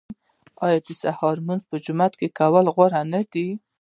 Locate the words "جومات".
1.85-2.13